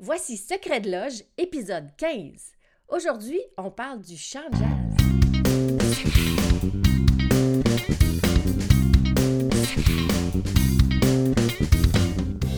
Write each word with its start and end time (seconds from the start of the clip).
Voici 0.00 0.36
Secret 0.36 0.80
de 0.80 0.90
Loge, 0.90 1.22
épisode 1.38 1.88
15. 1.96 2.50
Aujourd'hui, 2.88 3.40
on 3.56 3.70
parle 3.70 4.00
du 4.00 4.16
chant 4.16 4.40
jazz. 4.50 5.06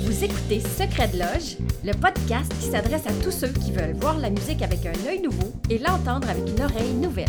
Vous 0.02 0.24
écoutez 0.24 0.60
Secret 0.60 1.08
de 1.08 1.18
Loge, 1.18 1.58
le 1.84 1.92
podcast 1.92 2.50
qui 2.58 2.70
s'adresse 2.70 3.06
à 3.06 3.12
tous 3.22 3.32
ceux 3.32 3.52
qui 3.52 3.70
veulent 3.70 3.96
voir 3.96 4.18
la 4.18 4.30
musique 4.30 4.62
avec 4.62 4.86
un 4.86 5.06
œil 5.06 5.20
nouveau 5.20 5.52
et 5.68 5.78
l'entendre 5.78 6.30
avec 6.30 6.48
une 6.48 6.62
oreille 6.62 6.94
nouvelle. 6.94 7.28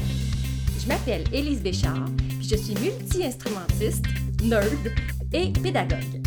Je 0.79 0.87
m'appelle 0.87 1.25
Élise 1.33 1.61
Béchard, 1.61 2.07
puis 2.39 2.47
je 2.47 2.55
suis 2.55 2.75
multi-instrumentiste, 2.75 4.05
nerd 4.41 4.93
et 5.33 5.51
pédagogue. 5.61 6.26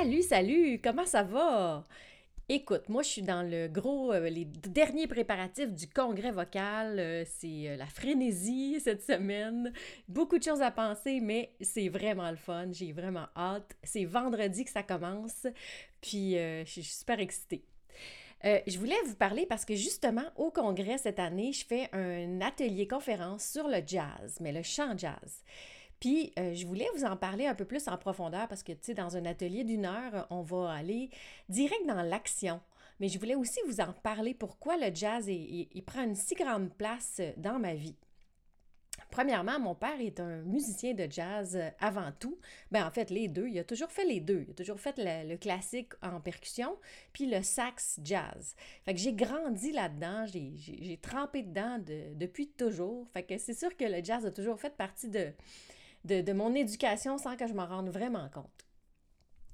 Salut, 0.00 0.22
salut, 0.22 0.80
comment 0.80 1.06
ça 1.06 1.24
va? 1.24 1.84
Écoute, 2.48 2.88
moi 2.88 3.02
je 3.02 3.08
suis 3.08 3.22
dans 3.22 3.42
le 3.42 3.66
gros, 3.66 4.12
euh, 4.12 4.30
les 4.30 4.44
derniers 4.44 5.08
préparatifs 5.08 5.72
du 5.72 5.88
congrès 5.88 6.30
vocal. 6.30 7.00
Euh, 7.00 7.24
c'est 7.26 7.68
euh, 7.68 7.76
la 7.76 7.86
frénésie 7.86 8.78
cette 8.78 9.02
semaine. 9.02 9.72
Beaucoup 10.06 10.38
de 10.38 10.44
choses 10.44 10.62
à 10.62 10.70
penser, 10.70 11.18
mais 11.20 11.50
c'est 11.60 11.88
vraiment 11.88 12.30
le 12.30 12.36
fun. 12.36 12.68
J'ai 12.70 12.92
vraiment 12.92 13.26
hâte. 13.36 13.76
C'est 13.82 14.04
vendredi 14.04 14.64
que 14.64 14.70
ça 14.70 14.84
commence. 14.84 15.48
Puis 16.00 16.34
je 16.34 16.62
suis 16.64 16.84
super 16.84 17.18
excitée. 17.18 17.64
je 18.44 18.78
voulais 18.78 19.02
vous 19.04 19.16
parler 19.16 19.46
parce 19.46 19.64
que 19.64 19.74
justement, 19.74 20.26
au 20.36 20.52
congrès 20.52 20.98
cette 20.98 21.18
année, 21.18 21.52
je 21.52 21.66
fais 21.66 21.88
un 21.92 22.40
atelier 22.40 22.86
conférence 22.86 23.44
sur 23.44 23.66
le 23.66 23.82
jazz, 23.84 24.38
mais 24.40 24.52
le 24.52 24.62
chant 24.62 24.96
jazz. 24.96 25.42
Puis, 26.00 26.32
euh, 26.38 26.54
je 26.54 26.66
voulais 26.66 26.88
vous 26.94 27.04
en 27.04 27.16
parler 27.16 27.46
un 27.46 27.54
peu 27.54 27.64
plus 27.64 27.88
en 27.88 27.96
profondeur 27.96 28.46
parce 28.48 28.62
que, 28.62 28.72
tu 28.72 28.78
sais, 28.82 28.94
dans 28.94 29.16
un 29.16 29.24
atelier 29.24 29.64
d'une 29.64 29.86
heure, 29.86 30.26
on 30.30 30.42
va 30.42 30.72
aller 30.72 31.10
direct 31.48 31.86
dans 31.86 32.02
l'action. 32.02 32.60
Mais 33.00 33.08
je 33.08 33.18
voulais 33.18 33.34
aussi 33.34 33.60
vous 33.66 33.80
en 33.80 33.92
parler 33.92 34.34
pourquoi 34.34 34.76
le 34.76 34.94
jazz 34.94 35.28
il 35.28 35.82
prend 35.86 36.02
une 36.02 36.16
si 36.16 36.34
grande 36.34 36.72
place 36.74 37.20
dans 37.36 37.58
ma 37.58 37.74
vie. 37.74 37.96
Premièrement, 39.10 39.58
mon 39.58 39.74
père 39.74 40.00
est 40.00 40.20
un 40.20 40.42
musicien 40.42 40.92
de 40.92 41.06
jazz 41.10 41.56
euh, 41.56 41.70
avant 41.80 42.12
tout. 42.20 42.38
Ben, 42.70 42.86
en 42.86 42.90
fait, 42.90 43.10
les 43.10 43.28
deux. 43.28 43.48
Il 43.48 43.58
a 43.58 43.64
toujours 43.64 43.90
fait 43.90 44.04
les 44.04 44.20
deux. 44.20 44.44
Il 44.46 44.50
a 44.50 44.54
toujours 44.54 44.78
fait 44.78 44.94
le, 44.98 45.36
classique 45.36 45.92
en 46.02 46.20
percussion, 46.20 46.76
puis 47.12 47.26
le 47.26 47.42
sax 47.42 48.00
jazz. 48.02 48.54
Fait 48.84 48.94
que 48.94 49.00
j'ai 49.00 49.14
grandi 49.14 49.72
là-dedans, 49.72 50.26
j'ai 50.26 50.98
trempé 51.00 51.42
dedans 51.42 51.78
depuis 52.14 52.48
toujours. 52.48 53.08
Fait 53.12 53.22
que 53.22 53.38
c'est 53.38 53.54
sûr 53.54 53.74
que 53.76 53.84
le 53.84 54.04
jazz 54.04 54.26
a 54.26 54.30
toujours 54.30 54.60
fait 54.60 54.76
partie 54.76 55.08
de, 55.08 55.32
de, 56.04 56.32
mon 56.32 56.54
éducation 56.54 57.18
sans 57.18 57.36
que 57.36 57.46
je 57.46 57.54
m'en 57.54 57.66
rende 57.66 57.90
vraiment 57.90 58.28
compte. 58.30 58.66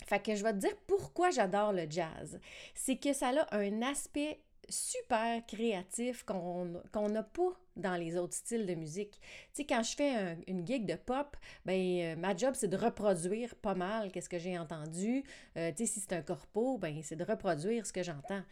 Fait 0.07 0.21
que 0.21 0.35
je 0.35 0.43
vais 0.43 0.53
te 0.53 0.59
dire 0.59 0.77
pourquoi 0.87 1.31
j'adore 1.31 1.73
le 1.73 1.87
jazz. 1.89 2.39
C'est 2.75 2.97
que 2.97 3.13
ça 3.13 3.31
a 3.51 3.57
un 3.57 3.83
aspect 3.83 4.41
super 4.69 5.45
créatif 5.47 6.25
qu'on 6.25 7.09
n'a 7.09 7.23
pas 7.23 7.53
dans 7.77 7.97
les 7.97 8.17
autres 8.17 8.35
styles 8.35 8.67
de 8.67 8.75
musique. 8.75 9.21
Tu 9.21 9.63
sais, 9.63 9.65
quand 9.65 9.83
je 9.83 9.97
fais 9.97 10.37
une 10.47 10.67
gig 10.67 10.87
de 10.87 10.95
pop, 10.95 11.37
ben 11.65 11.75
euh, 11.75 12.17
ma 12.17 12.37
job, 12.37 12.55
c'est 12.55 12.69
de 12.69 12.77
reproduire 12.77 13.55
pas 13.57 13.75
mal 13.75 14.13
qu'est-ce 14.13 14.29
que 14.29 14.39
j'ai 14.39 14.59
entendu. 14.59 15.25
Euh, 15.57 15.71
tu 15.71 15.87
sais, 15.87 15.95
si 15.95 16.01
c'est 16.01 16.15
un 16.15 16.23
corpo, 16.23 16.79
ben 16.79 17.01
c'est 17.03 17.17
de 17.17 17.25
reproduire 17.25 17.85
ce 17.87 17.93
que 17.93 18.03
j'entends. 18.03 18.43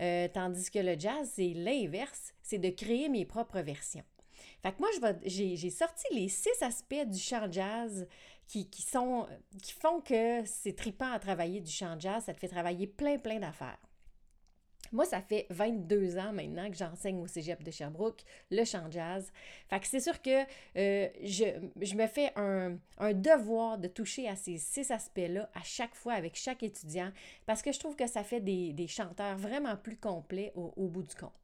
Euh, 0.00 0.28
tandis 0.28 0.70
que 0.70 0.80
le 0.80 0.98
jazz, 0.98 1.30
c'est 1.32 1.52
l'inverse, 1.54 2.34
c'est 2.42 2.58
de 2.58 2.70
créer 2.70 3.08
mes 3.08 3.24
propres 3.24 3.60
versions. 3.60 4.04
Fait 4.62 4.72
que 4.72 4.78
moi, 4.78 4.90
j'ai 5.24 5.70
sorti 5.70 6.04
les 6.12 6.28
six 6.28 6.62
aspects 6.62 7.04
du 7.06 7.18
chant 7.18 7.50
jazz 7.50 8.06
qui, 8.46 8.68
font 8.86 10.00
que 10.04 10.44
c'est 10.44 10.76
tripant 10.76 11.10
à 11.10 11.18
travailler 11.18 11.60
du 11.60 11.70
chant 11.70 11.98
jazz. 11.98 12.24
Ça 12.24 12.34
te 12.34 12.38
fait 12.38 12.48
travailler 12.48 12.86
plein, 12.86 13.18
plein 13.18 13.40
d'affaires. 13.40 13.78
Moi, 14.92 15.06
ça 15.06 15.22
fait 15.22 15.46
22 15.48 16.18
ans 16.18 16.32
maintenant 16.32 16.70
que 16.70 16.76
j'enseigne 16.76 17.18
au 17.18 17.26
cégep 17.26 17.62
de 17.62 17.70
Sherbrooke 17.70 18.22
le 18.50 18.62
chant 18.64 18.90
jazz. 18.90 19.32
Fait 19.68 19.80
que 19.80 19.86
c'est 19.86 20.00
sûr 20.00 20.20
que 20.20 20.42
euh, 20.76 21.08
je, 21.22 21.94
me 21.96 22.06
fais 22.06 22.30
un, 22.36 22.76
devoir 23.14 23.78
de 23.78 23.88
toucher 23.88 24.28
à 24.28 24.36
ces 24.36 24.58
six 24.58 24.90
aspects-là 24.90 25.50
à 25.54 25.62
chaque 25.62 25.94
fois 25.94 26.12
avec 26.12 26.36
chaque 26.36 26.62
étudiant 26.62 27.10
parce 27.46 27.62
que 27.62 27.72
je 27.72 27.78
trouve 27.80 27.96
que 27.96 28.06
ça 28.06 28.22
fait 28.22 28.40
des, 28.40 28.86
chanteurs 28.86 29.38
vraiment 29.38 29.76
plus 29.76 29.96
complets 29.96 30.52
au 30.54 30.88
bout 30.88 31.02
du 31.02 31.14
compte. 31.14 31.41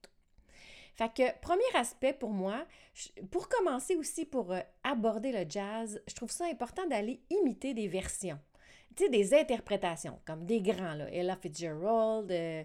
Fait 0.98 1.14
que, 1.14 1.40
premier 1.40 1.62
aspect 1.74 2.12
pour 2.12 2.30
moi, 2.30 2.66
pour 3.30 3.48
commencer 3.48 3.94
aussi, 3.94 4.24
pour 4.24 4.52
euh, 4.52 4.58
aborder 4.82 5.30
le 5.30 5.48
jazz, 5.48 6.02
je 6.08 6.14
trouve 6.14 6.32
ça 6.32 6.46
important 6.46 6.84
d'aller 6.88 7.20
imiter 7.30 7.72
des 7.72 7.86
versions, 7.86 8.40
tu 8.96 9.04
sais, 9.04 9.08
des 9.08 9.32
interprétations, 9.32 10.18
comme 10.26 10.44
des 10.44 10.60
grands, 10.60 10.94
là, 10.94 11.08
Ella 11.12 11.36
Fitzgerald, 11.36 12.32
euh, 12.32 12.64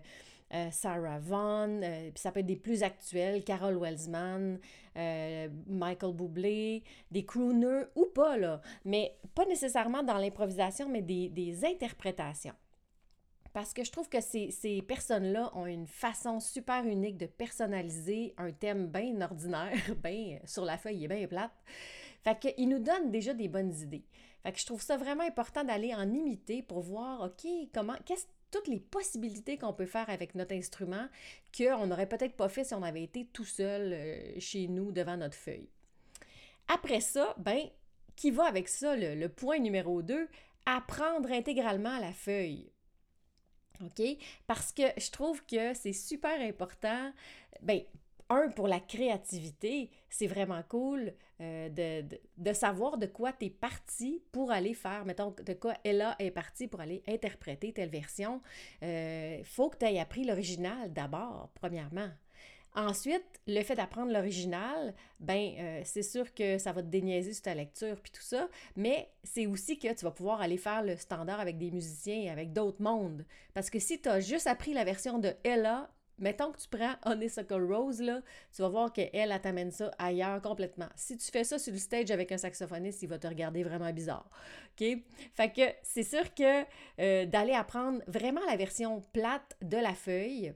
euh, 0.52 0.72
Sarah 0.72 1.20
Vaughan, 1.20 1.80
puis 1.82 2.22
ça 2.22 2.32
peut 2.32 2.40
être 2.40 2.48
des 2.48 2.56
plus 2.56 2.82
actuels, 2.82 3.44
Carol 3.44 3.78
Welsman, 3.78 4.60
Michael 5.68 6.14
Bublé, 6.14 6.84
des 7.12 7.26
crooners 7.26 7.86
ou 7.96 8.08
pas, 8.08 8.36
là, 8.38 8.62
mais 8.84 9.16
pas 9.36 9.46
nécessairement 9.46 10.02
dans 10.02 10.18
l'improvisation, 10.18 10.90
mais 10.90 11.04
des, 11.04 11.30
des 11.30 11.66
interprétations 11.66 12.54
parce 13.54 13.74
que 13.74 13.84
je 13.84 13.92
trouve 13.92 14.10
que 14.10 14.20
ces, 14.20 14.84
personnes-là 14.88 15.52
ont 15.56 15.68
une 15.68 15.88
façon 15.88 16.40
super 16.40 16.86
unique 16.86 17.18
de 17.18 17.28
personnaliser 17.28 18.34
un 18.38 18.52
thème 18.52 18.88
bien 18.88 19.22
ordinaire, 19.22 19.78
bien 20.04 20.40
sur 20.46 20.66
la 20.66 20.78
feuille, 20.78 20.98
il 20.98 21.04
est 21.06 21.16
bien 21.16 21.28
plate. 21.28 21.54
Fait 22.24 22.40
qu'ils 22.40 22.68
nous 22.68 22.80
donnent 22.80 23.12
déjà 23.12 23.34
des 23.34 23.48
bonnes 23.48 23.74
idées. 23.74 24.06
Fait 24.42 24.52
que 24.52 24.60
je 24.60 24.66
trouve 24.66 24.82
ça 24.82 24.98
vraiment 24.98 25.24
important 25.24 25.64
d'aller 25.64 25.94
en 25.94 26.12
imiter 26.12 26.64
pour 26.64 26.82
voir, 26.82 27.22
OK, 27.22 27.50
comment, 27.74 27.96
qu'est-ce 28.06 28.26
toutes 28.54 28.68
les 28.68 28.80
possibilités 28.80 29.58
qu'on 29.58 29.74
peut 29.74 29.88
faire 29.88 30.10
avec 30.10 30.36
notre 30.36 30.54
instrument 30.54 31.08
qu'on 31.58 31.88
n'aurait 31.88 32.08
peut-être 32.08 32.36
pas 32.36 32.50
fait 32.50 32.64
si 32.64 32.76
on 32.76 32.84
avait 32.84 33.04
été 33.04 33.26
tout 33.34 33.46
seul 33.46 33.94
euh, 33.94 34.40
chez 34.40 34.68
nous 34.68 34.92
devant 34.92 35.18
notre 35.18 35.36
feuille. 35.36 35.70
Après 36.68 37.02
ça, 37.02 37.34
ben, 37.40 37.68
qui 38.16 38.30
va 38.30 38.46
avec 38.46 38.70
ça, 38.70 38.96
le, 38.96 39.16
le 39.16 39.28
point 39.28 39.58
numéro 39.58 40.04
2, 40.04 40.28
apprendre 40.68 41.32
intégralement 41.32 41.98
la 41.98 42.14
feuille. 42.14 42.73
OK? 43.82 44.02
Parce 44.48 44.72
que 44.72 44.84
je 44.98 45.12
trouve 45.12 45.46
que 45.46 45.74
c'est 45.74 45.94
super 45.94 46.40
important. 46.42 47.12
Ben, 47.62 47.82
un, 48.30 48.50
pour 48.50 48.68
la 48.68 48.80
créativité, 48.80 49.90
c'est 50.10 50.28
vraiment 50.28 50.64
cool 50.70 51.14
euh, 51.42 51.70
de, 51.70 52.18
de, 52.38 52.54
savoir 52.54 52.98
de 52.98 53.06
quoi 53.06 53.34
tu 53.34 53.46
es 53.46 53.50
parti 53.50 54.22
pour 54.32 54.52
aller 54.52 54.74
faire, 54.74 55.06
mettons, 55.06 55.36
de 55.46 55.54
quoi 55.54 55.74
Ella 55.84 56.16
est 56.20 56.32
partie 56.32 56.68
pour 56.68 56.82
aller 56.82 57.04
interpréter 57.08 57.74
telle 57.74 57.90
version. 57.90 58.42
Il 58.82 58.88
euh, 58.88 59.44
faut 59.44 59.70
que 59.70 59.78
tu 59.78 59.86
aies 59.86 60.00
appris 60.00 60.24
l'original 60.24 60.92
d'abord, 60.94 61.50
premièrement. 61.56 62.10
Ensuite, 62.76 63.24
le 63.46 63.62
fait 63.62 63.76
d'apprendre 63.76 64.12
l'original, 64.12 64.96
ben 65.20 65.54
euh, 65.60 65.82
c'est 65.86 66.02
sûr 66.02 66.34
que 66.34 66.58
ça 66.58 66.72
va 66.72 66.82
te 66.82 66.88
déniaiser 66.88 67.34
sur 67.34 67.44
ta 67.44 67.54
lecture 67.54 68.00
puis 68.02 68.12
tout 68.12 68.22
ça, 68.22 68.50
mais 68.76 69.10
c'est 69.24 69.46
aussi 69.46 69.78
que 69.78 69.94
tu 69.94 70.06
vas 70.06 70.12
pouvoir 70.12 70.42
aller 70.42 70.58
faire 70.58 70.82
le 70.82 70.98
standard 70.98 71.40
avec 71.40 71.58
des 71.58 71.70
musiciens 71.70 72.16
et 72.16 72.30
avec 72.30 72.52
d'autres 72.52 72.82
mondes. 72.82 73.26
Parce 73.54 73.70
que 73.70 73.80
si 73.80 74.02
tu 74.02 74.10
as 74.10 74.22
juste 74.22 74.48
appris 74.48 74.74
la 74.74 74.84
version 74.84 75.20
de 75.20 75.34
Ella, 75.44 75.90
mettons 76.18 76.52
que 76.52 76.60
tu 76.60 76.68
prends 76.68 76.96
Honeysuckle 77.06 77.64
Rose, 77.72 78.02
là, 78.02 78.22
tu 78.56 78.62
vas 78.62 78.70
voir 78.70 78.94
qu'elle, 78.94 79.10
elle, 79.14 79.40
t'amène 79.42 79.72
ça 79.72 79.92
ailleurs 79.98 80.42
complètement. 80.42 80.90
Si 80.96 81.18
tu 81.18 81.30
fais 81.30 81.44
ça 81.44 81.60
sur 81.60 81.74
le 81.74 81.80
stage 81.80 82.12
avec 82.12 82.32
un 82.32 82.38
saxophoniste, 82.38 83.04
il 83.04 83.10
va 83.10 83.20
te 83.20 83.28
regarder 83.28 83.64
vraiment 83.64 83.92
bizarre. 83.92 84.30
OK? 84.72 84.98
Fait 85.34 85.52
que 85.52 85.62
c'est 85.84 86.04
sûr 86.04 86.34
que 86.34 86.64
euh, 87.00 87.26
d'aller 87.26 87.54
apprendre 87.54 88.02
vraiment 88.08 88.42
la 88.48 88.56
version 88.56 89.02
plate 89.14 89.58
de 89.62 89.78
la 89.78 89.94
feuille, 89.94 90.54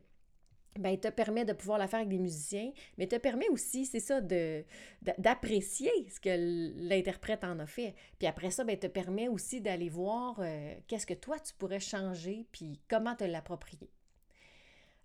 ben, 0.79 0.97
te 0.97 1.07
permet 1.07 1.45
de 1.45 1.53
pouvoir 1.53 1.77
la 1.77 1.87
faire 1.87 1.99
avec 1.99 2.09
des 2.09 2.19
musiciens, 2.19 2.71
mais 2.97 3.07
te 3.07 3.15
permet 3.15 3.47
aussi, 3.49 3.85
c'est 3.85 3.99
ça, 3.99 4.21
d'apprécier 5.17 5.91
ce 6.09 6.19
que 6.19 6.79
l'interprète 6.87 7.43
en 7.43 7.59
a 7.59 7.65
fait. 7.65 7.95
Puis 8.19 8.27
après 8.27 8.51
ça, 8.51 8.63
ben, 8.63 8.77
te 8.77 8.87
permet 8.87 9.27
aussi 9.27 9.61
d'aller 9.61 9.89
voir 9.89 10.39
euh, 10.39 10.73
qu'est-ce 10.87 11.05
que 11.05 11.13
toi, 11.13 11.39
tu 11.39 11.53
pourrais 11.53 11.79
changer, 11.79 12.45
puis 12.51 12.79
comment 12.89 13.15
te 13.15 13.23
l'approprier. 13.23 13.89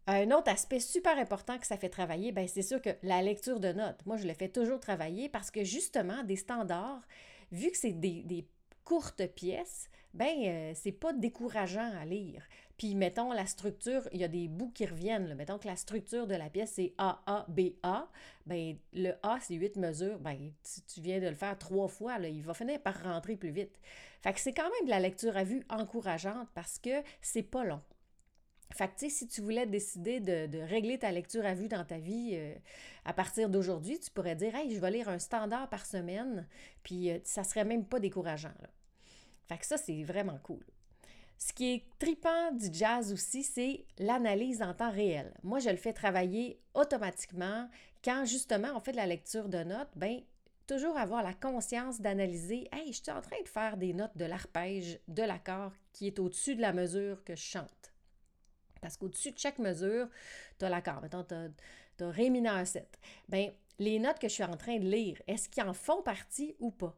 Un 0.06 0.32
autre 0.32 0.50
aspect 0.50 0.80
super 0.80 1.16
important 1.16 1.58
que 1.58 1.66
ça 1.66 1.76
fait 1.76 1.88
travailler, 1.88 2.32
ben, 2.32 2.48
c'est 2.48 2.62
sûr 2.62 2.82
que 2.82 2.90
la 3.02 3.22
lecture 3.22 3.60
de 3.60 3.72
notes. 3.72 4.04
Moi, 4.04 4.16
je 4.16 4.26
le 4.26 4.34
fais 4.34 4.48
toujours 4.48 4.80
travailler 4.80 5.28
parce 5.28 5.50
que 5.50 5.62
justement, 5.62 6.24
des 6.24 6.36
standards, 6.36 7.06
vu 7.52 7.70
que 7.70 7.76
c'est 7.76 7.92
des, 7.92 8.22
des 8.24 8.46
courtes 8.84 9.26
pièces, 9.28 9.88
ben 10.14 10.36
euh, 10.44 10.72
c'est 10.74 10.92
pas 10.92 11.12
décourageant 11.12 11.90
à 11.98 12.04
lire. 12.04 12.42
Puis 12.82 12.96
mettons 12.96 13.30
la 13.30 13.46
structure, 13.46 14.08
il 14.10 14.20
y 14.20 14.24
a 14.24 14.28
des 14.28 14.48
bouts 14.48 14.72
qui 14.74 14.84
reviennent. 14.86 15.36
Mettons 15.36 15.56
que 15.56 15.68
la 15.68 15.76
structure 15.76 16.26
de 16.26 16.34
la 16.34 16.50
pièce 16.50 16.72
c'est 16.74 16.94
A 16.98 17.22
A 17.26 17.46
B 17.46 17.74
A, 17.84 18.08
ben 18.44 18.76
le 18.92 19.12
A 19.22 19.38
c'est 19.40 19.54
huit 19.54 19.76
mesures, 19.76 20.18
ben 20.18 20.50
tu, 20.88 21.00
viens 21.00 21.20
de 21.20 21.28
le 21.28 21.36
faire 21.36 21.56
trois 21.56 21.86
fois 21.86 22.18
il 22.18 22.42
va 22.42 22.54
finir 22.54 22.82
par 22.82 23.00
rentrer 23.04 23.36
plus 23.36 23.52
vite. 23.52 23.78
Fait 24.20 24.32
que 24.32 24.40
c'est 24.40 24.52
quand 24.52 24.68
même 24.68 24.86
de 24.86 24.90
la 24.90 24.98
lecture 24.98 25.36
à 25.36 25.44
vue 25.44 25.62
encourageante 25.70 26.48
parce 26.56 26.80
que 26.80 27.04
c'est 27.20 27.44
pas 27.44 27.62
long. 27.62 27.80
Fait 28.72 28.88
que, 28.88 29.08
si 29.08 29.28
tu 29.28 29.42
voulais 29.42 29.66
décider 29.66 30.18
de, 30.18 30.58
régler 30.58 30.98
ta 30.98 31.12
lecture 31.12 31.46
à 31.46 31.54
vue 31.54 31.68
dans 31.68 31.84
ta 31.84 31.98
vie 31.98 32.30
euh, 32.32 32.52
à 33.04 33.12
partir 33.12 33.48
d'aujourd'hui, 33.48 34.00
tu 34.00 34.10
pourrais 34.10 34.34
dire, 34.34 34.56
hey, 34.56 34.74
je 34.74 34.80
vais 34.80 34.90
lire 34.90 35.08
un 35.08 35.20
standard 35.20 35.68
par 35.68 35.86
semaine, 35.86 36.48
puis 36.82 37.12
euh, 37.12 37.20
ça 37.22 37.44
serait 37.44 37.64
même 37.64 37.84
pas 37.84 38.00
décourageant. 38.00 38.54
Fait 39.48 39.58
que 39.58 39.66
ça, 39.66 39.76
c'est 39.76 40.02
vraiment 40.02 40.40
cool. 40.42 40.64
Ce 41.44 41.52
qui 41.52 41.74
est 41.74 41.84
tripant 41.98 42.52
du 42.52 42.68
jazz 42.72 43.12
aussi, 43.12 43.42
c'est 43.42 43.84
l'analyse 43.98 44.62
en 44.62 44.74
temps 44.74 44.92
réel. 44.92 45.34
Moi, 45.42 45.58
je 45.58 45.70
le 45.70 45.76
fais 45.76 45.92
travailler 45.92 46.60
automatiquement 46.72 47.68
quand 48.04 48.24
justement 48.24 48.68
on 48.76 48.80
fait 48.80 48.92
de 48.92 48.96
la 48.96 49.08
lecture 49.08 49.48
de 49.48 49.64
notes, 49.64 49.90
ben 49.96 50.20
toujours 50.68 50.96
avoir 50.96 51.20
la 51.20 51.34
conscience 51.34 52.00
d'analyser 52.00 52.68
Hey, 52.70 52.92
je 52.92 53.02
suis 53.02 53.10
en 53.10 53.20
train 53.20 53.42
de 53.42 53.48
faire 53.48 53.76
des 53.76 53.92
notes 53.92 54.16
de 54.16 54.24
l'arpège 54.24 55.00
de 55.08 55.24
l'accord 55.24 55.72
qui 55.92 56.06
est 56.06 56.20
au-dessus 56.20 56.54
de 56.54 56.60
la 56.60 56.72
mesure 56.72 57.24
que 57.24 57.34
je 57.34 57.42
chante. 57.42 57.92
Parce 58.80 58.96
qu'au-dessus 58.96 59.32
de 59.32 59.38
chaque 59.38 59.58
mesure, 59.58 60.08
tu 60.60 60.64
as 60.64 60.68
l'accord. 60.68 61.02
Mettons, 61.02 61.24
tu 61.24 61.34
as, 61.34 62.10
Ré 62.10 62.30
mineur 62.30 62.64
7. 62.64 62.86
Bien, 63.28 63.50
les 63.78 63.98
notes 63.98 64.18
que 64.18 64.28
je 64.28 64.34
suis 64.34 64.44
en 64.44 64.56
train 64.56 64.78
de 64.78 64.88
lire, 64.88 65.20
est-ce 65.26 65.48
qu'ils 65.48 65.62
en 65.62 65.72
font 65.72 66.02
partie 66.02 66.54
ou 66.60 66.70
pas? 66.70 66.96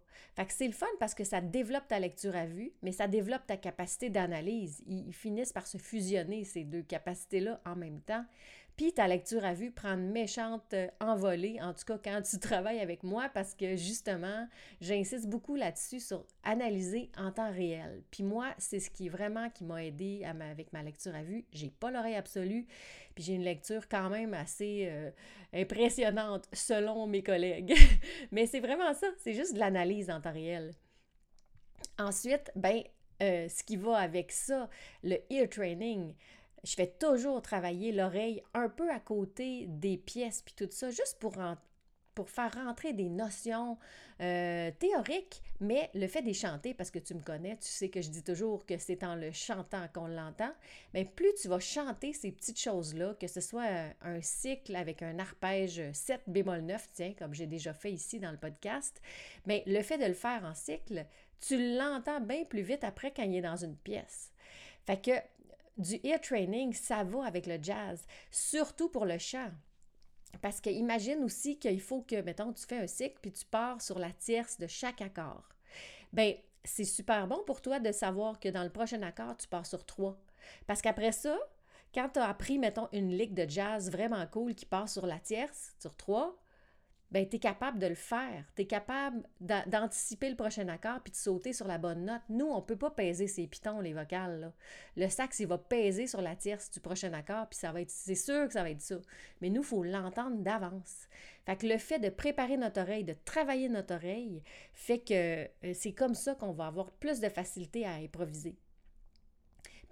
C'est 0.48 0.66
le 0.66 0.72
fun 0.72 0.86
parce 0.98 1.14
que 1.14 1.24
ça 1.24 1.40
développe 1.40 1.88
ta 1.88 1.98
lecture 1.98 2.34
à 2.34 2.46
vue, 2.46 2.72
mais 2.82 2.92
ça 2.92 3.06
développe 3.08 3.46
ta 3.46 3.56
capacité 3.56 4.10
d'analyse. 4.10 4.82
ils, 4.86 5.12
finissent 5.12 5.52
par 5.52 5.66
se 5.66 5.78
fusionner, 5.78 6.44
ces 6.44 6.64
deux 6.64 6.82
capacités-là, 6.82 7.60
en 7.64 7.76
même 7.76 8.00
temps. 8.00 8.24
Puis 8.76 8.92
ta 8.92 9.06
lecture 9.06 9.44
à 9.44 9.54
vue 9.54 9.70
prend 9.70 9.94
une 9.94 10.10
méchante 10.10 10.74
euh, 10.74 10.88
envolée, 11.00 11.60
en 11.62 11.72
tout 11.72 11.84
cas 11.84 11.98
quand 12.02 12.22
tu 12.22 12.40
travailles 12.40 12.80
avec 12.80 13.04
moi, 13.04 13.28
parce 13.32 13.54
que 13.54 13.76
justement, 13.76 14.48
j'insiste 14.80 15.28
beaucoup 15.28 15.54
là-dessus 15.54 16.00
sur 16.00 16.26
analyser 16.42 17.10
en 17.16 17.30
temps 17.30 17.52
réel. 17.52 18.02
Puis 18.10 18.24
moi, 18.24 18.52
c'est 18.58 18.80
ce 18.80 18.90
qui 18.90 19.08
vraiment 19.08 19.48
qui 19.50 19.62
m'a 19.64 19.84
aidé 19.84 20.24
avec 20.24 20.72
ma 20.72 20.82
lecture 20.82 21.14
à 21.14 21.22
vue. 21.22 21.44
J'ai 21.52 21.70
pas 21.70 21.92
l'oreille 21.92 22.16
absolue, 22.16 22.66
puis 23.14 23.22
j'ai 23.22 23.34
une 23.34 23.44
lecture 23.44 23.88
quand 23.88 24.10
même 24.10 24.34
assez 24.34 24.88
euh, 24.88 25.10
impressionnante 25.52 26.48
selon 26.52 27.06
mes 27.06 27.22
collègues. 27.22 27.74
Mais 28.32 28.46
c'est 28.46 28.60
vraiment 28.60 28.92
ça, 28.92 29.06
c'est 29.18 29.34
juste 29.34 29.54
de 29.54 29.60
l'analyse 29.60 30.10
en 30.10 30.20
temps 30.20 30.32
réel. 30.32 30.72
Ensuite, 31.96 32.50
ben, 32.56 32.82
euh, 33.22 33.48
ce 33.48 33.62
qui 33.62 33.76
va 33.76 33.98
avec 33.98 34.32
ça, 34.32 34.68
le 35.04 35.18
ear 35.30 35.48
training 35.48 36.14
je 36.64 36.74
fais 36.74 36.86
toujours 36.86 37.42
travailler 37.42 37.92
l'oreille 37.92 38.42
un 38.54 38.68
peu 38.68 38.90
à 38.90 38.98
côté 38.98 39.66
des 39.68 39.98
pièces, 39.98 40.42
puis 40.42 40.54
tout 40.56 40.68
ça, 40.70 40.90
juste 40.90 41.18
pour, 41.20 41.34
faire 41.34 42.54
rentrer 42.54 42.92
des 42.92 43.10
notions 43.10 43.76
euh, 44.20 44.70
théoriques, 44.78 45.42
mais 45.60 45.90
le 45.94 46.06
fait 46.06 46.22
des 46.22 46.32
chanter, 46.32 46.72
parce 46.72 46.90
que 46.90 46.98
tu 46.98 47.14
me 47.14 47.20
connais, 47.20 47.56
tu 47.56 47.68
sais 47.68 47.90
que 47.90 48.00
je 48.00 48.08
dis 48.08 48.22
toujours 48.22 48.64
que 48.64 48.78
c'est 48.78 49.04
en 49.04 49.14
le 49.14 49.30
chantant 49.32 49.86
qu'on 49.92 50.06
l'entend, 50.06 50.52
mais 50.94 51.04
plus 51.04 51.34
tu 51.34 51.48
vas 51.48 51.60
chanter 51.60 52.12
ces 52.12 52.32
petites 52.32 52.60
choses-là, 52.60 53.14
que 53.20 53.26
ce 53.26 53.40
soit 53.40 53.68
un 54.00 54.22
cycle 54.22 54.74
avec 54.74 55.02
un 55.02 55.18
arpège 55.18 55.82
7 55.92 56.22
bémol 56.28 56.60
9, 56.60 56.88
tiens, 56.92 57.14
comme 57.18 57.34
j'ai 57.34 57.46
déjà 57.46 57.74
fait 57.74 57.92
ici 57.92 58.20
dans 58.20 58.30
le 58.30 58.38
podcast, 58.38 59.02
mais 59.44 59.62
le 59.66 59.82
fait 59.82 59.98
de 59.98 60.06
le 60.06 60.14
faire 60.14 60.44
en 60.44 60.54
cycle, 60.54 61.04
tu 61.40 61.76
l'entends 61.76 62.20
bien 62.20 62.44
plus 62.44 62.62
vite 62.62 62.84
après 62.84 63.12
quand 63.12 63.24
il 63.24 63.36
est 63.36 63.42
dans 63.42 63.56
une 63.56 63.76
pièce. 63.76 64.30
Fait 64.86 65.00
que 65.00 65.12
du 65.76 66.00
ear 66.04 66.20
training, 66.20 66.72
ça 66.72 67.04
va 67.04 67.24
avec 67.24 67.46
le 67.46 67.58
jazz, 67.60 68.06
surtout 68.30 68.88
pour 68.88 69.04
le 69.06 69.18
chant. 69.18 69.50
Parce 70.42 70.60
que 70.60 70.70
imagine 70.70 71.22
aussi 71.24 71.58
qu'il 71.58 71.80
faut 71.80 72.02
que, 72.02 72.20
mettons, 72.22 72.52
tu 72.52 72.66
fais 72.66 72.78
un 72.78 72.86
cycle 72.86 73.18
puis 73.20 73.32
tu 73.32 73.44
pars 73.44 73.80
sur 73.80 73.98
la 73.98 74.10
tierce 74.10 74.58
de 74.58 74.66
chaque 74.66 75.00
accord. 75.00 75.48
Bien, 76.12 76.34
c'est 76.64 76.84
super 76.84 77.26
bon 77.26 77.42
pour 77.44 77.60
toi 77.60 77.78
de 77.78 77.92
savoir 77.92 78.40
que 78.40 78.48
dans 78.48 78.64
le 78.64 78.70
prochain 78.70 79.02
accord, 79.02 79.36
tu 79.36 79.48
pars 79.48 79.66
sur 79.66 79.84
trois. 79.84 80.18
Parce 80.66 80.82
qu'après 80.82 81.12
ça, 81.12 81.38
quand 81.94 82.08
tu 82.08 82.18
as 82.18 82.28
appris, 82.28 82.58
mettons, 82.58 82.88
une 82.92 83.16
ligue 83.16 83.34
de 83.34 83.48
jazz 83.48 83.90
vraiment 83.90 84.26
cool 84.26 84.54
qui 84.54 84.66
part 84.66 84.88
sur 84.88 85.06
la 85.06 85.18
tierce, 85.18 85.74
sur 85.78 85.94
trois, 85.96 86.36
ben, 87.10 87.28
tu 87.28 87.36
es 87.36 87.38
capable 87.38 87.78
de 87.78 87.86
le 87.86 87.94
faire. 87.94 88.44
Tu 88.56 88.62
es 88.62 88.66
capable 88.66 89.22
d'anticiper 89.40 90.28
le 90.28 90.36
prochain 90.36 90.66
accord 90.68 91.00
puis 91.02 91.12
de 91.12 91.16
sauter 91.16 91.52
sur 91.52 91.66
la 91.66 91.78
bonne 91.78 92.04
note. 92.04 92.22
Nous, 92.28 92.46
on 92.46 92.56
ne 92.56 92.62
peut 92.62 92.76
pas 92.76 92.90
peser 92.90 93.28
ces 93.28 93.46
pitons, 93.46 93.80
les 93.80 93.92
vocales. 93.92 94.40
Là. 94.40 94.52
Le 94.96 95.08
sax, 95.08 95.38
il 95.38 95.46
va 95.46 95.58
peser 95.58 96.06
sur 96.06 96.20
la 96.20 96.34
tierce 96.34 96.70
du 96.70 96.80
prochain 96.80 97.12
accord, 97.12 97.46
puis 97.48 97.58
ça 97.58 97.70
va 97.72 97.82
être, 97.82 97.90
c'est 97.90 98.14
sûr 98.14 98.46
que 98.46 98.52
ça 98.52 98.62
va 98.62 98.70
être 98.70 98.80
ça. 98.80 98.96
Mais 99.40 99.50
nous, 99.50 99.62
il 99.62 99.66
faut 99.66 99.84
l'entendre 99.84 100.38
d'avance. 100.38 101.08
Fait 101.46 101.56
que 101.56 101.66
le 101.66 101.78
fait 101.78 101.98
de 101.98 102.08
préparer 102.08 102.56
notre 102.56 102.80
oreille, 102.80 103.04
de 103.04 103.16
travailler 103.24 103.68
notre 103.68 103.94
oreille, 103.94 104.42
fait 104.72 104.98
que 104.98 105.44
euh, 105.66 105.74
c'est 105.74 105.92
comme 105.92 106.14
ça 106.14 106.34
qu'on 106.34 106.52
va 106.52 106.66
avoir 106.66 106.90
plus 106.90 107.20
de 107.20 107.28
facilité 107.28 107.84
à 107.84 107.92
improviser. 107.92 108.56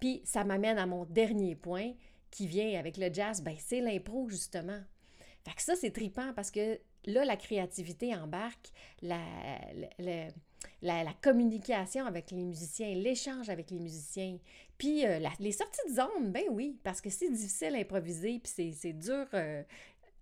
Puis 0.01 0.23
ça 0.25 0.43
m'amène 0.43 0.79
à 0.79 0.87
mon 0.87 1.05
dernier 1.05 1.55
point 1.55 1.93
qui 2.31 2.49
vient 2.49 2.79
avec 2.79 2.97
le 2.97 3.13
jazz, 3.13 3.43
ben 3.43 3.55
c'est 3.59 3.81
l'impro 3.81 4.29
justement. 4.29 4.81
Fait 5.45 5.55
que 5.55 5.63
ça, 5.63 5.77
c'est 5.77 5.91
tripant 5.91 6.33
parce 6.35 6.51
que 6.51 6.81
là, 7.07 7.25
la 7.25 7.37
créativité 7.37 8.15
embarque, 8.15 8.71
la, 9.01 9.21
la, 10.83 11.13
communication 11.23 12.07
avec 12.07 12.31
les 12.31 12.45
musiciens, 12.45 12.95
l'échange 12.95 13.49
avec 13.49 13.71
les 13.71 13.79
musiciens. 13.79 14.39
Puis 14.79 15.07
euh, 15.07 15.21
les 15.39 15.53
sorties 15.53 15.89
de 15.89 15.95
zone, 15.95 16.33
ben 16.33 16.45
oui, 16.51 16.79
parce 16.83 17.01
que 17.01 17.11
c'est 17.11 17.31
difficile 17.31 17.75
à 17.75 17.79
improviser, 17.79 18.41
puis 18.43 18.75
c'est 18.75 18.93
dur. 18.93 19.27
Euh, 19.35 19.63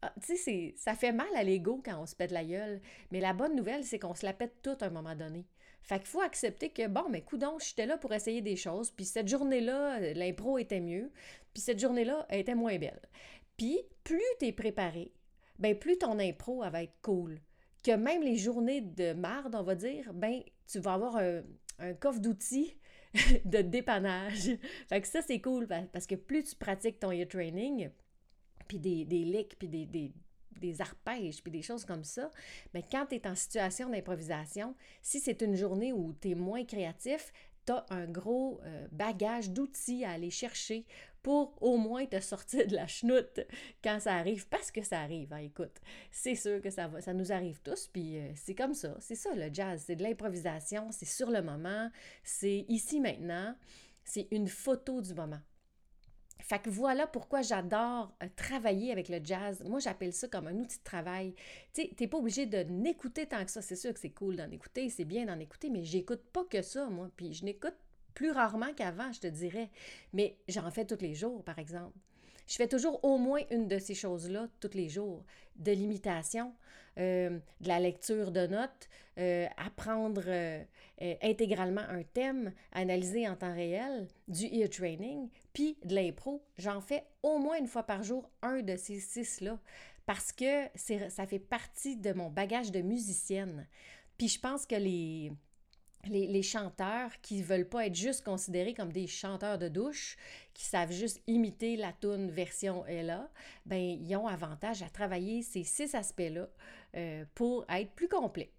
ah, 0.03 0.13
tu 0.25 0.37
sais, 0.37 0.75
ça 0.79 0.95
fait 0.95 1.13
mal 1.13 1.29
à 1.35 1.43
l'ego 1.43 1.83
quand 1.85 2.01
on 2.01 2.07
se 2.07 2.17
pète 2.17 2.31
la 2.31 2.45
gueule. 2.45 2.81
Mais 3.11 3.21
la 3.21 3.33
bonne 3.33 3.55
nouvelle, 3.55 3.85
c'est 3.85 3.99
qu'on 3.99 4.15
se 4.15 4.25
la 4.25 4.33
pète 4.33 4.63
toute 4.63 4.83
à 4.83 4.87
un 4.87 4.91
moment 4.91 5.15
donné. 5.15 5.47
Fait 5.83 5.99
qu'il 5.99 6.09
faut 6.09 6.21
accepter 6.21 6.71
que, 6.71 6.87
bon, 6.87 7.09
mais 7.11 7.23
coudon, 7.23 7.59
j'étais 7.59 7.87
là 7.87 7.97
pour 7.97 8.13
essayer 8.13 8.43
des 8.43 8.57
choses, 8.57 8.91
puis 8.91 9.05
cette 9.05 9.29
journée-là, 9.29 10.13
l'impro 10.15 10.59
était 10.59 10.81
mieux, 10.81 11.11
puis 11.55 11.63
cette 11.63 11.81
journée-là, 11.81 12.27
elle 12.29 12.41
était 12.41 12.55
moins 12.55 12.79
belle. 12.79 13.01
Puis, 13.57 13.81
plus 14.05 14.23
tu 14.39 14.47
es 14.47 14.53
préparé, 14.53 15.13
ben 15.61 15.79
plus 15.79 15.99
ton 15.99 16.19
impro 16.19 16.63
va 16.63 16.83
être 16.83 16.97
cool. 17.03 17.41
Que 17.83 17.93
même 17.93 18.23
les 18.23 18.37
journées 18.37 18.81
de 18.81 19.13
marde, 19.13 19.55
on 19.55 19.63
va 19.63 19.75
dire, 19.75 20.13
ben 20.13 20.43
tu 20.67 20.81
vas 20.81 20.95
avoir 20.95 21.17
un, 21.17 21.43
coffre 21.95 22.21
d'outils 22.21 22.77
de 23.45 23.63
dépannage. 23.63 24.51
fait 24.89 25.01
que 25.01 25.07
ça, 25.07 25.23
c'est 25.23 25.41
cool 25.41 25.67
parce 25.67 26.07
que 26.07 26.15
plus 26.15 26.45
tu 26.45 26.57
pratiques 26.57 27.01
ton 27.01 27.11
ear 27.11 27.27
training, 27.29 27.91
puis 28.69 28.79
des, 28.79 29.05
des 29.05 29.25
licks, 29.25 29.57
puis 29.59 29.69
des, 29.69 29.87
des, 29.87 30.13
des 30.61 30.81
arpèges, 30.81 31.43
puis 31.43 31.51
des 31.51 31.63
choses 31.63 31.85
comme 31.85 32.05
ça, 32.05 32.31
mais 32.75 32.83
ben, 32.83 32.89
quand 32.91 33.07
tu 33.07 33.17
es 33.17 33.27
en 33.27 33.35
situation 33.35 33.89
d'improvisation, 33.89 34.75
si 35.03 35.21
c'est 35.21 35.43
une 35.43 35.57
journée 35.57 35.93
où 35.93 36.15
tu 36.21 36.31
es 36.31 36.35
moins 36.35 36.65
créatif, 36.65 37.33
tu 37.67 37.73
as 37.73 37.85
un 37.91 38.07
gros 38.07 38.61
euh, 38.63 38.87
bagage 38.93 39.51
d'outils 39.51 40.05
à 40.05 40.13
aller 40.13 40.31
chercher 40.31 40.87
pour 41.23 41.55
au 41.63 41.77
moins 41.77 42.07
te 42.07 42.21
sortir 42.21 42.67
de 42.67 42.75
la 42.75 42.87
chenoute 42.87 43.41
quand 43.83 44.01
ça 44.01 44.15
arrive, 44.15 44.49
parce 44.49 44.71
que 44.71 44.83
ça 44.83 45.01
arrive, 45.01 45.33
hein, 45.33 45.39
écoute. 45.39 45.81
C'est 46.11 46.35
sûr 46.35 46.61
que 46.61 46.71
ça 46.71 46.89
va, 46.89 47.01
ça 47.01 47.13
nous 47.13 47.33
arrive 47.33 47.61
tous, 47.63 47.89
puis 47.89 48.19
euh, 48.19 48.33
c'est 48.35 48.55
comme 48.55 48.75
ça, 48.75 48.97
c'est 49.01 49.15
ça 49.15 49.35
le 49.35 49.53
jazz, 49.53 49.83
c'est 49.87 49.97
de 49.97 50.03
l'improvisation, 50.03 50.91
c'est 50.91 51.07
sur 51.07 51.31
le 51.31 51.43
moment, 51.43 51.91
c'est 52.23 52.65
ici 52.69 53.01
maintenant, 53.01 53.55
c'est 54.05 54.29
une 54.31 54.49
photo 54.49 55.01
du 55.01 55.15
moment. 55.15 55.41
Fait 56.43 56.59
que 56.59 56.71
voilà 56.71 57.07
pourquoi 57.07 57.43
j'adore 57.43 58.13
euh, 58.23 58.27
travailler 58.35 58.93
avec 58.93 59.09
le 59.09 59.21
jazz. 59.23 59.63
Moi, 59.67 59.79
j'appelle 59.79 60.13
ça 60.13 60.27
comme 60.27 60.47
un 60.47 60.57
outil 60.57 60.79
de 60.79 60.83
travail. 60.85 61.35
Tu 61.73 61.83
sais, 61.83 61.91
t'es 61.95 62.09
pas 62.09 62.19
obligé 62.19 62.47
de 62.47 62.59
n'écouter 62.65 63.27
tant 63.27 63.45
que 63.45 63.51
ça. 63.51 63.63
C'est 63.63 63.77
sûr 63.77 63.93
que 63.93 64.01
c'est 64.01 64.11
cool 64.11 64.37
d'en 64.37 64.51
écouter, 64.51 64.89
c'est 64.89 65.05
bien 65.05 65.27
d'en 65.27 65.39
écouter, 65.39 65.71
mais 65.71 65.85
j'écoute 65.85 66.23
pas 66.33 66.45
que 66.45 66.63
ça, 66.63 66.89
moi. 66.89 67.11
Puis 67.17 67.35
je 67.35 67.45
n'écoute 67.45 67.77
plus 68.15 68.31
rarement 68.31 68.73
qu'avant, 68.75 69.13
je 69.13 69.21
te 69.21 69.27
dirais. 69.27 69.71
Mais 70.13 70.37
j'en 70.49 70.71
fais 70.71 70.85
tous 70.85 71.01
les 71.01 71.15
jours, 71.15 71.43
par 71.45 71.59
exemple. 71.59 71.97
Je 72.51 72.57
fais 72.57 72.67
toujours 72.67 73.05
au 73.05 73.17
moins 73.17 73.43
une 73.53 73.69
de 73.69 73.79
ces 73.79 73.95
choses-là 73.95 74.49
tous 74.59 74.75
les 74.75 74.89
jours. 74.89 75.25
De 75.55 75.71
l'imitation, 75.71 76.53
euh, 76.99 77.39
de 77.61 77.69
la 77.69 77.79
lecture 77.79 78.33
de 78.33 78.49
notes, 78.49 78.89
euh, 79.19 79.47
apprendre 79.57 80.25
euh, 80.27 80.65
intégralement 81.23 81.83
un 81.89 82.03
thème, 82.03 82.53
analyser 82.73 83.29
en 83.29 83.37
temps 83.37 83.55
réel, 83.55 84.09
du 84.27 84.47
ear 84.47 84.69
training, 84.69 85.29
puis 85.53 85.79
de 85.85 85.95
l'impro. 85.95 86.43
J'en 86.59 86.81
fais 86.81 87.05
au 87.23 87.39
moins 87.39 87.57
une 87.57 87.69
fois 87.69 87.85
par 87.85 88.03
jour 88.03 88.29
un 88.43 88.63
de 88.63 88.77
ces 88.77 88.99
six-là 88.99 89.57
parce 90.05 90.33
que 90.33 90.67
ça 91.09 91.27
fait 91.29 91.39
partie 91.39 91.97
de 91.97 92.13
mon 92.13 92.31
bagage 92.31 92.73
de 92.73 92.81
musicienne. 92.81 93.69
Puis 94.19 94.27
je 94.27 94.41
pense 94.41 94.67
que 94.67 94.75
les, 94.75 95.31
les, 96.09 96.43
chanteurs 96.43 97.11
qui 97.21 97.43
veulent 97.43 97.69
pas 97.69 97.87
être 97.87 97.95
juste 97.95 98.25
considérés 98.25 98.75
comme 98.75 98.93
des 98.93 99.07
chanteurs 99.07 99.59
de 99.59 99.69
douche, 99.69 100.17
qui 100.55 100.65
savent 100.65 100.93
juste 100.93 101.23
imiter 101.27 101.77
la 101.77 101.93
tune 101.93 102.31
version 102.31 102.87
Ella, 102.87 103.31
ben 103.67 103.79
ils 103.79 104.17
ont 104.17 104.27
avantage 104.27 104.83
à 104.83 104.89
travailler 104.89 105.43
ces 105.43 105.65
six 105.65 105.95
aspects-là 105.95 106.49
euh, 106.97 107.25
pour 107.35 107.65
être 107.69 107.93
plus 107.93 108.09
complets. 108.09 108.53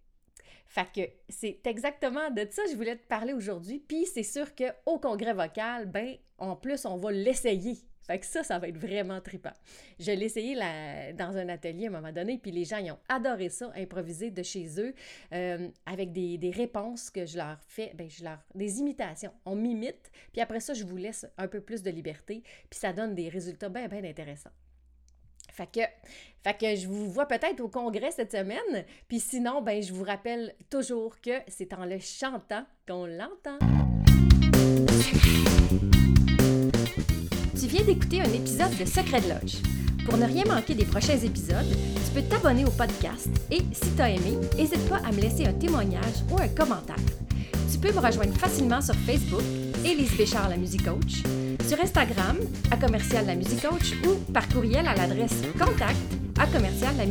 Fait 0.67 0.87
que 0.95 1.01
c'est 1.27 1.59
exactement 1.65 2.29
de 2.29 2.47
ça 2.49 2.63
que 2.63 2.71
je 2.71 2.75
voulais 2.75 2.95
te 2.95 3.05
parler 3.05 3.33
aujourd'hui. 3.33 3.79
Puis 3.79 4.05
c'est 4.05 4.23
sûr 4.23 4.55
qu'au 4.55 4.99
congrès 4.99 5.33
vocal, 5.33 5.85
ben 5.85 6.15
en 6.37 6.55
plus, 6.55 6.85
on 6.85 6.97
va 6.97 7.11
l'essayer. 7.11 7.77
Que 8.17 8.25
ça, 8.25 8.43
ça 8.43 8.59
va 8.59 8.67
être 8.67 8.77
vraiment 8.77 9.21
trippant. 9.21 9.53
Je 9.99 10.11
l'ai 10.11 10.25
essayé 10.25 10.55
dans 10.55 11.37
un 11.37 11.49
atelier 11.49 11.85
à 11.85 11.89
un 11.89 11.91
moment 11.93 12.11
donné, 12.11 12.37
puis 12.37 12.51
les 12.51 12.65
gens 12.65 12.77
ils 12.77 12.91
ont 12.91 12.99
adoré 13.07 13.49
ça, 13.49 13.71
improviser 13.75 14.31
de 14.31 14.43
chez 14.43 14.67
eux, 14.79 14.93
euh, 15.33 15.69
avec 15.85 16.11
des, 16.11 16.37
des, 16.37 16.51
réponses 16.51 17.09
que 17.09 17.25
je 17.25 17.37
leur 17.37 17.57
fais, 17.67 17.93
ben, 17.95 18.09
je 18.09 18.23
leur, 18.23 18.39
des 18.53 18.79
imitations. 18.79 19.31
On 19.45 19.55
m'imite, 19.55 20.11
puis 20.31 20.41
après 20.41 20.59
ça, 20.59 20.73
je 20.73 20.83
vous 20.83 20.97
laisse 20.97 21.25
un 21.37 21.47
peu 21.47 21.61
plus 21.61 21.83
de 21.83 21.89
liberté, 21.89 22.43
puis 22.69 22.79
ça 22.79 22.93
donne 22.93 23.15
des 23.15 23.29
résultats 23.29 23.69
bien, 23.69 23.87
bien 23.87 24.03
intéressants. 24.03 24.51
Fait 25.51 25.67
que, 25.67 25.81
fait 26.43 26.57
que 26.57 26.75
je 26.75 26.87
vous 26.87 27.11
vois 27.11 27.27
peut-être 27.27 27.59
au 27.59 27.67
congrès 27.67 28.11
cette 28.11 28.31
semaine. 28.31 28.85
Puis 29.07 29.19
sinon, 29.19 29.61
ben, 29.61 29.81
je 29.83 29.93
vous 29.93 30.03
rappelle 30.03 30.55
toujours 30.69 31.19
que 31.19 31.41
c'est 31.47 31.73
en 31.73 31.85
le 31.85 31.99
chantant 31.99 32.65
qu'on 32.87 33.05
l'entend. 33.05 33.59
Tu 37.61 37.67
viens 37.67 37.83
d'écouter 37.83 38.21
un 38.21 38.33
épisode 38.33 38.75
de 38.75 38.85
Secret 38.85 39.21
de 39.21 39.29
Loge. 39.29 39.57
Pour 40.05 40.17
ne 40.17 40.25
rien 40.25 40.45
manquer 40.45 40.73
des 40.73 40.83
prochains 40.83 41.17
épisodes, 41.17 41.67
tu 41.69 42.11
peux 42.11 42.23
t'abonner 42.23 42.65
au 42.65 42.71
podcast 42.71 43.29
et 43.51 43.59
si 43.71 43.95
tu 43.95 44.01
as 44.01 44.09
aimé, 44.09 44.35
n'hésite 44.57 44.89
pas 44.89 44.97
à 45.07 45.11
me 45.11 45.21
laisser 45.21 45.45
un 45.45 45.53
témoignage 45.53 46.23
ou 46.31 46.39
un 46.41 46.47
commentaire. 46.47 46.95
Tu 47.71 47.77
peux 47.77 47.91
me 47.91 47.99
rejoindre 47.99 48.33
facilement 48.35 48.81
sur 48.81 48.95
Facebook, 48.95 49.43
Élise 49.85 50.17
Béchard, 50.17 50.49
la 50.49 50.57
musique 50.57 50.83
coach, 50.83 51.21
sur 51.67 51.79
Instagram, 51.79 52.37
à 52.71 52.77
commercial 52.77 53.27
la 53.27 53.35
musique 53.35 53.61
coach 53.61 53.93
ou 54.07 54.15
par 54.33 54.49
courriel 54.49 54.87
à 54.87 54.95
l'adresse 54.95 55.35
contact 55.53 55.99
à 56.39 56.47
commercial 56.47 56.95
la 56.97 57.05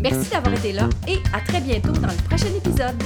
Merci 0.00 0.30
d'avoir 0.30 0.54
été 0.54 0.72
là 0.72 0.88
et 1.06 1.18
à 1.34 1.40
très 1.40 1.60
bientôt 1.60 1.92
dans 1.92 2.08
le 2.08 2.28
prochain 2.28 2.48
épisode. 2.56 2.96